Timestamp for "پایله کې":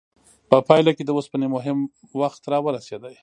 0.67-1.03